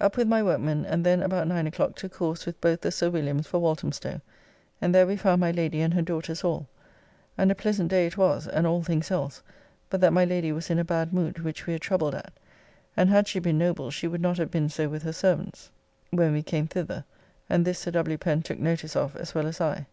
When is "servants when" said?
15.12-16.32